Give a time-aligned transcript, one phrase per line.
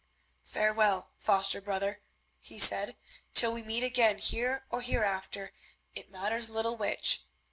[0.47, 2.01] "Farewell, foster brother,"
[2.39, 2.97] he said,
[3.35, 7.23] "till we meet again here or hereafter—it matters little which.